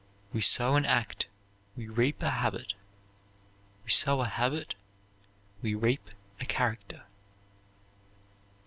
"We 0.33 0.41
sow 0.41 0.75
an 0.77 0.83
act, 0.87 1.27
we 1.77 1.87
reap 1.87 2.23
a 2.23 2.31
habit; 2.31 2.73
we 3.85 3.91
sow 3.91 4.21
a 4.21 4.25
habit, 4.25 4.73
we 5.61 5.75
reap 5.75 6.09
a 6.39 6.45
character." 6.45 7.03